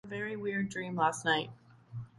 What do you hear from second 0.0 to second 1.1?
I had a very weird dream